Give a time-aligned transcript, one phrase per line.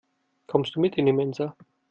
[0.47, 1.55] Kommst du mit in die Mensa?